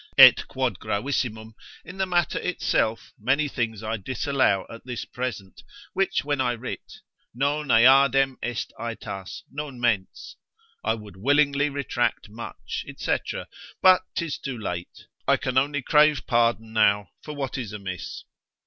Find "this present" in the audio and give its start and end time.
4.83-5.61